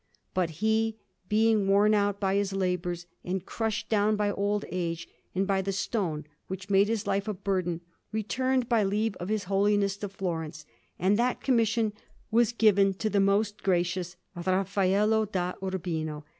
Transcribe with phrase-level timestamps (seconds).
[0.33, 0.97] But he,
[1.29, 5.71] being worn out by his labours, and crushed down by old age and by the
[5.71, 10.65] stone, which made his life a burden, returned by leave of his Holiness to Florence;
[10.97, 11.93] and that commission
[12.31, 16.25] was given to the most gracious Raffaello da Urbino.